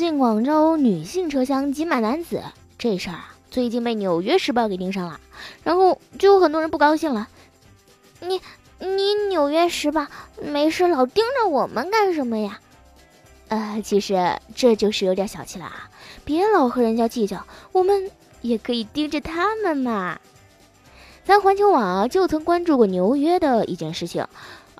[0.00, 2.42] 近广州女性车厢挤满男子
[2.78, 5.20] 这事儿啊，最近被《纽约时报》给盯上了，
[5.62, 7.28] 然后就有很多人不高兴了。
[8.20, 8.40] 你
[8.78, 8.86] 你
[9.28, 10.00] 《纽约时报》
[10.42, 12.60] 没事老盯着我们干什么呀？
[13.48, 15.90] 呃，其实这就是有点小气了啊！
[16.24, 20.18] 别老和人家计较，我们也可以盯着他们嘛。
[21.26, 24.26] 咱环球网就曾关注过纽约的一件事情。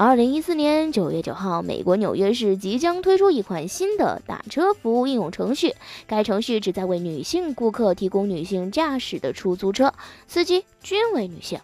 [0.00, 5.74] 二零一四年九月九号，美国纽约市即将推出一款新的打车服务应用程序。
[6.06, 9.92] 该程序旨在为女性顾客提供女性驾驶的出租车，
[10.28, 11.58] 司机均为女性。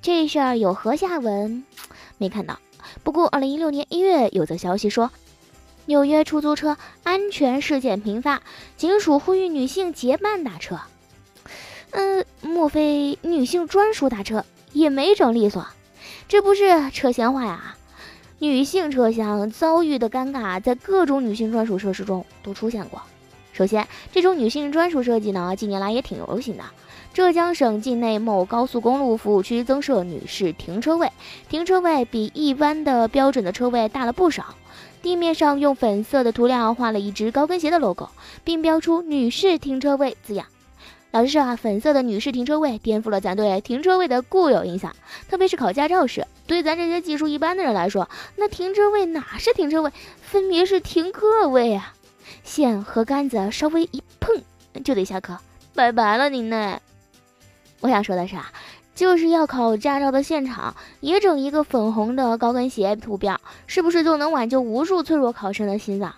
[0.00, 1.62] 这事儿有何下文？
[2.16, 2.58] 没看到。
[3.02, 5.10] 不过，二零一六年一月有则消息说，
[5.84, 8.42] 纽约出租车安全事件频发，
[8.78, 10.80] 警署呼吁女性结伴打车。
[11.90, 15.66] 嗯，莫非女性专属打车也没整利索？
[16.30, 17.74] 这不是扯闲话呀！
[18.38, 23.02] 女性车厢遭遇的尴尬，在各种女性专属设施中都出现过。
[23.52, 26.62] 首先，这种女性专属设计呢，近年来也挺流行的。
[27.12, 31.10] 浙江省境内某高速公路服务区增设女士停车位，
[31.48, 34.54] 停车位比一般的标准的车位大了不少。
[35.02, 38.08] 地面上用粉色的涂料画了一只高跟鞋的 logo，
[38.44, 40.46] 并标出“女士停车位”字样。
[41.12, 44.94] 老实说啊，粉色的女士停车位颠覆了咱对停车位的固有印象，
[45.28, 51.92] 特别是考驾照时，对咱这些技术一般的人来说，那停车位哪是停车位，分明是停课位啊！
[52.44, 54.40] 线和杆子稍微一碰
[54.84, 55.36] 就得下课，
[55.74, 56.80] 拜拜了您呢。
[57.80, 58.52] 我想说的是啊，
[58.94, 66.14] 就是要考驾照的现场也整一个粉红的高跟鞋图标，是不是就能挽救无数脆弱考生的心脏？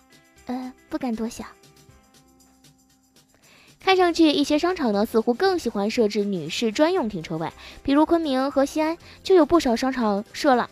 [0.46, 1.46] 呃，不敢多想。
[3.84, 10.70] 看上去，一些商场呢似乎更喜欢设置女士专用停车位，比如昆明和西安就有不少商场设了。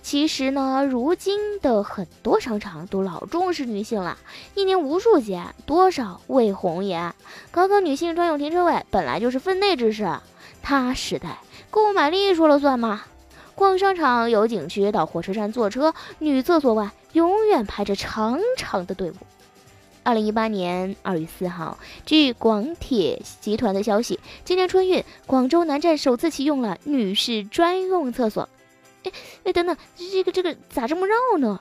[0.00, 4.16] 其实呢，如今的很多商场都老重视女性了，
[4.54, 7.14] 一年无数节，多少位红颜。
[7.50, 10.08] 搞搞女性专用停车位本来就是分内之事，
[10.62, 11.38] 他时代
[11.70, 13.02] 购买力说了算吗？
[13.54, 19.14] 逛商场游景区到火车站坐车，女厕所外永远排着长长的队伍。
[20.04, 28.48] 二零一八年二月四号，据广铁集团的消息，今年春运，广州南站首次启用了女士专用厕所。
[29.04, 29.12] 哎
[29.44, 31.60] 哎，等等，这个这个咋这么绕呢？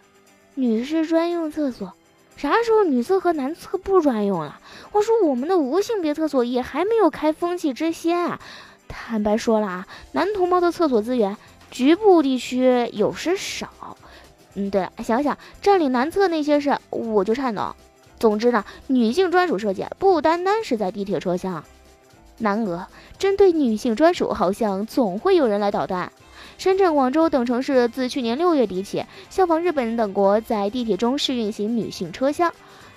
[0.56, 1.94] 女士专用厕所，
[2.36, 4.60] 啥时候女厕和男厕不专用了？
[4.92, 8.42] 话说我们的无性别厕所也还没有开风气之先啊！
[8.88, 11.38] 坦白说了啊，男同胞的厕所资源，
[11.70, 13.70] 局部地区有时少。
[14.56, 17.76] 嗯，对了，想想占领男厕那些事，我就颤抖。
[18.22, 21.64] 总之呢，女性专属设计不单单是在地铁车厢。
[22.38, 22.86] 南俄
[23.18, 26.12] 针对女性专属，好像总会有人来捣蛋。
[26.60, 32.54] 深圳、广州等城市自去年六月底起，效仿日本等国，在地铁中试运行女性车厢。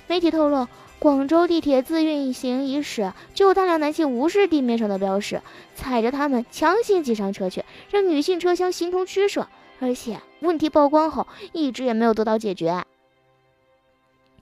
[0.06, 0.68] 媒体透露，
[0.98, 5.40] 广州地铁自运行伊始，就有大量男性无视地面上的标识，
[5.74, 9.48] 踩着他们强行挤上车去，让女性车厢形同虚设。
[9.80, 12.84] 而且问题曝光后，一直也没有得到解决。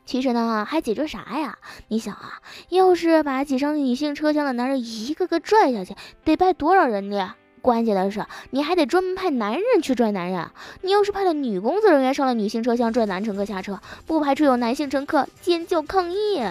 [0.04, 1.58] 其实呢，还解决啥呀？
[1.88, 2.40] 你想啊，
[2.70, 7.22] 要是把挤上女性车厢的男人一个个拽下去，得拜多少人力？
[7.60, 10.50] 关键的是，你还得专门派男人去拽男人。
[10.80, 16.42] 你要是派了女工作人员上了女性车厢拽男乘客下车，不排除有男性乘客尖叫抗议。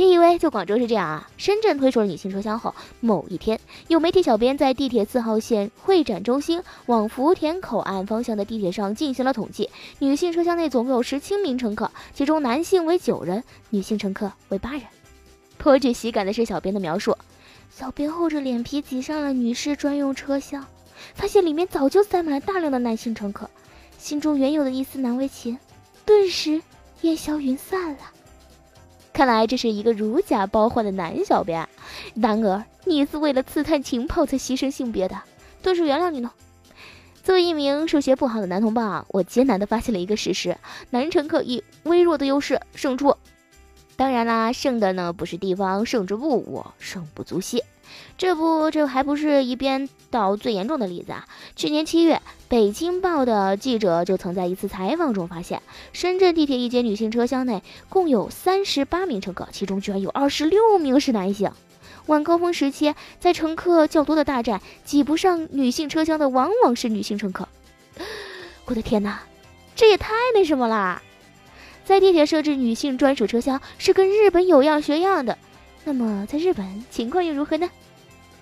[0.00, 1.28] 别以为就广州是这样啊！
[1.36, 9.68] 深圳推出了女性车厢后，某一天，有媒体小编在地铁四号线会展中心往福田口岸方向的地铁上进行了统计，
[9.98, 14.80] 女性车厢内总共有十七名乘客，其中男性为九人，女性乘客为八人。
[15.58, 17.14] 颇具喜感的是小编的描述：
[17.70, 20.64] 小编厚着脸皮挤上了女士专用车厢，
[21.14, 23.50] 发现里面早就塞满了大量的男性乘客，
[23.98, 25.58] 心中原有的一丝难为情，
[26.06, 26.62] 顿时
[27.02, 27.98] 烟消云散了。
[29.12, 31.68] 看来这是一个如假包换的男小编。
[32.14, 35.16] 然而，你是为了刺探情报才牺牲性别的，
[35.62, 36.32] 顿时原谅你了。
[37.22, 40.56] 作为一名数学不好的男同胞，我艰难地发现了一个事实：
[40.88, 43.14] 男乘客以微弱的优势胜出。
[43.96, 47.62] 当然啦，胜的呢不是地方，胜之不武，胜不足惜。
[48.16, 51.26] 这不，这还不是一边倒最严重的例子啊！
[51.56, 55.62] 去年七月，北京报的记者就曾在一次采访中发现，
[55.92, 61.52] 深圳地铁一节女性车厢内共有三十八名乘客，其中居然有二十六名是男性。
[62.06, 67.48] 晚高峰时期，在乘客较多的大站，挤不上女性车厢的往往是女性乘客。
[68.64, 69.20] 我的天哪，
[69.76, 71.00] 这也太那什么啦！
[71.84, 75.38] 在地铁设置女性专属车厢是跟日本有样学样的，
[75.84, 77.70] 那么在日本情况又如何呢？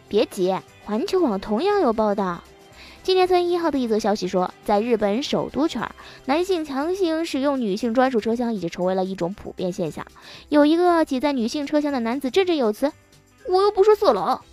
[0.08, 0.56] 别急，
[0.86, 2.42] 环球网同样有报道。
[3.08, 5.90] 今年三月一号的一则消息说，在日本首都圈，
[6.26, 10.06] 男性强行使用女性专属车厢已经成为了一种普遍现象。
[10.50, 12.92] 有一个挤在女性车厢的男子振振有词
[13.48, 14.44] ：“我又不是色狼。”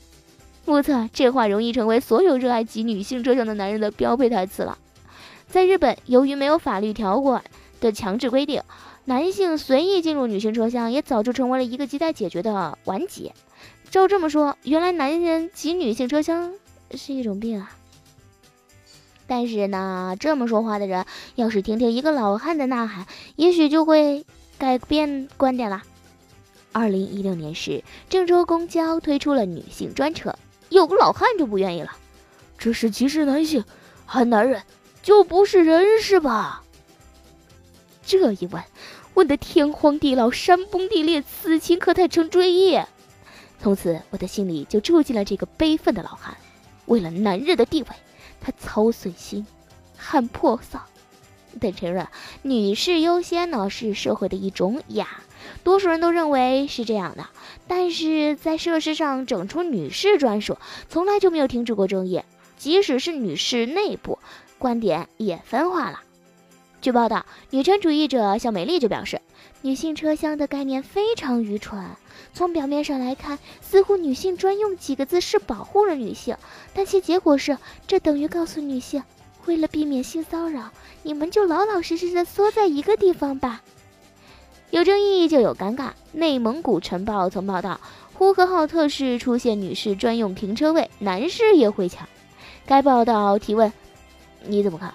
[0.64, 4.78] 目测这话容易成为所有热爱挤女性车厢的男人的标配台词了。
[5.50, 7.44] 在日本，由于没有法律条款。
[7.82, 8.62] 的强制规定，
[9.04, 13.34] 男性随意进入女性车厢也早就成为了一个亟待解决的顽疾。
[13.90, 16.54] 照这么说，原来男人挤女性车厢
[16.92, 17.76] 是一种病啊！
[19.28, 21.06] 但是呢，这么说话的人，
[21.36, 24.26] 要是听听一个老汉的呐喊，也许就会
[24.58, 25.84] 改变观点了。
[26.72, 30.36] 二零一六年时，郑州公交推出了女性专车，
[30.70, 31.92] 有个老汉就不愿意了
[32.58, 33.64] ：“这是歧视男性，
[34.06, 34.62] 喊男人
[35.02, 36.64] 就不是人是吧？”
[38.06, 38.64] 这一问，
[39.14, 42.80] 问得天荒地老、山崩地裂，此情可待成追忆。
[43.60, 46.36] 从此，我的心里就住进了这个悲愤的老汉。
[46.86, 47.88] 为了男人的地位，
[48.46, 49.44] 他操碎心，
[49.98, 50.84] 很破丧。
[51.60, 52.08] 得承认，
[52.44, 55.08] 女士优先呢是社会的一种雅，
[55.64, 57.26] 多数人都认为是这样的。
[57.68, 60.60] 但是在设施上整出女士专属，
[60.90, 62.22] 从来就没有停止过争议。
[62.58, 64.20] 即使是女士内部，
[64.60, 66.02] 观点也分化了。
[66.86, 69.20] 据报道，女权主义者小美丽就表示，
[69.64, 71.84] 女性车厢的概念非常愚蠢。
[72.32, 76.38] 从表面上来看，似乎“女性专用”几个字是保护了女性，
[76.76, 79.02] 但其结果是，这等于告诉女性，
[79.48, 80.70] 为了避免性骚扰，
[81.02, 83.64] 你们就老老实实的缩在一个地方吧。
[84.70, 85.90] 有争议就有尴尬。
[86.12, 87.82] 内蒙古晨报曾报道，
[88.14, 92.08] 呼和浩特市出现女士专用停车位，男士也会抢。
[92.68, 93.74] 该报道提问：
[94.46, 94.94] 你怎么看？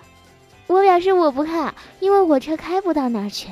[0.70, 3.48] 我表示我不看，因为我车开不到那儿去。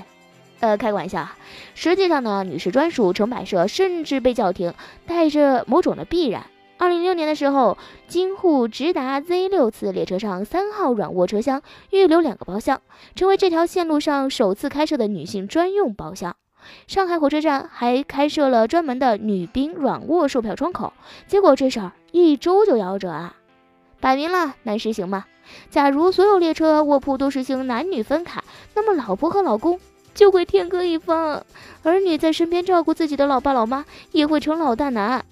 [0.61, 1.29] 呃，开个玩笑。
[1.75, 4.73] 实际上呢，女士专属成摆设，甚至被叫停，
[5.05, 6.47] 带着某种的必然。
[6.77, 7.77] 二零零六年的时候，
[8.07, 12.81] 京沪直达 Z 六次列车上三号软卧车厢预留两个包厢，
[13.17, 16.37] 成为这条线路上首次开设的女性专用包厢。
[16.87, 20.93] 上海火车站还开设了专门的女宾软卧售票窗口，
[21.27, 23.35] 结果这事儿一周就夭折啊！
[23.99, 25.25] 摆明了难实行嘛。
[25.71, 28.43] 假如所有列车卧铺都实行男女分开，
[28.75, 29.79] 那么老婆和老公
[30.15, 31.45] 就会天各一方，
[31.83, 35.25] 儿女在身边照顾自己的老爸老妈也会成老大难。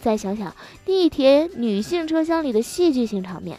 [0.00, 0.54] 再想想
[0.84, 3.58] 地铁女性车厢里的戏剧性场面，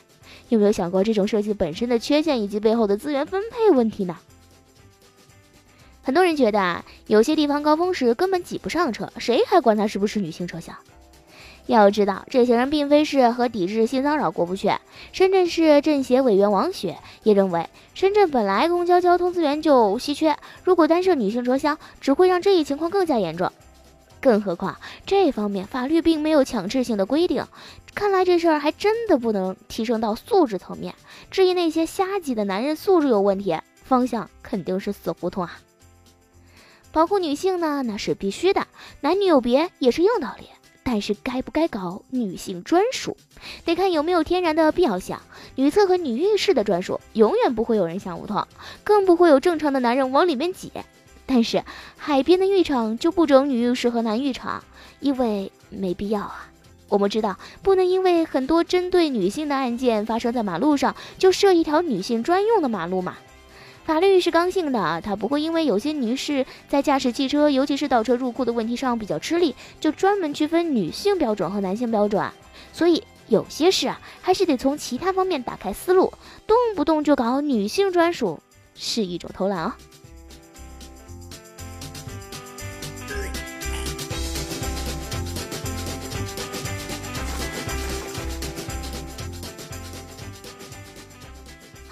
[0.50, 4.15] 有没有想过这种设计本身的缺陷以及背后的资源分配问题呢？
[6.03, 10.75] 很多人觉得啊，有些地方高峰时根本挤不上车，谁还管它是不是女性车厢？
[11.68, 14.72] 要知道，这些人并非是和抵制性骚扰过不去。
[15.12, 23.52] 深圳市政协委员王雪也认为，深圳本来公交交通资源就稀缺，如果单设女性车厢，只会让这一情况更加严重。
[24.22, 27.46] 更何况，这方面法律并没有强制性的规定。
[27.94, 30.94] 看来这事儿还真的不能提升到素质层面。
[31.31, 35.60] 至于那些瞎挤的男人素质有问题，方向肯定是死胡同啊！
[36.92, 38.68] 保护女性呢，那是必须的，
[39.02, 40.48] 男女有别也是硬道理。
[40.87, 43.18] 但是该不该搞女性专属，
[43.65, 45.18] 得看有没有天然的必要性。
[45.56, 48.47] 女厕和女浴室的专属，永远不会有人想无痛，
[48.83, 50.71] 更不会有正常的男人往里面挤。
[51.25, 51.63] 但是
[51.97, 54.63] 海边的浴场就不整女浴室和男浴场，
[54.99, 56.51] 因为没必要啊。
[56.87, 63.18] 我们知道，不能因为很多针对女性的案件发生在马路上，就设一条女性专用的马路嘛。
[63.85, 72.27] 法律是刚性的，它不会因为有些女士在驾驶汽车，尤其是倒车入库的问题上比较吃力，就专门区分女性标准和男性标准。
[72.73, 76.11] 所以有些事啊，还是得从其他方面打开思路，
[76.47, 78.39] 动不动就搞女性专属，
[78.73, 79.77] 是一种偷懒啊。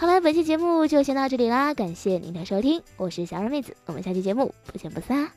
[0.04, 5.32] 好了，本期节目就先到这里啦，感谢您的收听，我是小二妹子，我们下期节目不见不散。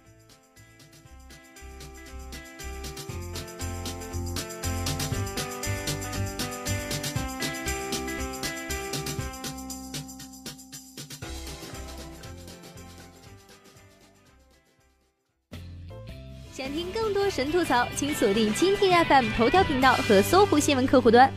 [16.53, 21.33] 想听更多神吐槽，请锁定蜻蜓 FM 头条频道和搜狐新闻客户端，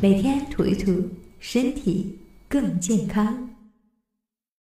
[0.00, 1.06] 每天吐一吐，
[1.40, 2.18] 身体
[2.50, 3.49] 更健康。